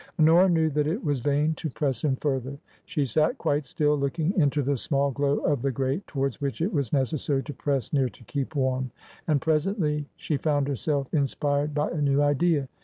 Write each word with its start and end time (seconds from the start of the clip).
Honora 0.19 0.49
knew 0.49 0.71
that 0.71 0.87
it 0.87 1.03
was 1.03 1.19
vain 1.19 1.53
to 1.53 1.69
press 1.69 2.03
him 2.03 2.15
further. 2.15 2.57
She 2.85 3.05
sat 3.05 3.37
quite 3.37 3.67
still, 3.67 3.95
looking 3.95 4.33
into 4.33 4.63
the 4.63 4.75
small 4.75 5.11
glow 5.11 5.37
of 5.37 5.61
the 5.61 5.71
grate 5.71 6.07
towards 6.07 6.41
which 6.41 6.59
it 6.59 6.73
was 6.73 6.91
necessary 6.91 7.43
to 7.43 7.53
press 7.53 7.93
near 7.93 8.09
to 8.09 8.23
keep 8.23 8.55
warm. 8.55 8.89
And 9.27 9.39
presently 9.39 10.07
she 10.15 10.37
found 10.37 10.67
herself 10.67 11.13
inspired 11.13 11.75
by 11.75 11.91
a 11.91 12.01
new 12.01 12.19
idea. 12.19 12.67